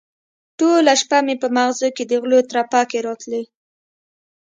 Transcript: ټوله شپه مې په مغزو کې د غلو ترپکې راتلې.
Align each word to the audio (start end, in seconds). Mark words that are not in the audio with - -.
ټوله 0.59 0.93
شپه 1.01 1.19
مې 1.25 1.35
په 1.41 1.47
مغزو 1.55 1.89
کې 1.95 2.03
د 2.05 2.11
غلو 2.21 2.39
ترپکې 2.49 2.99
راتلې. 3.07 3.43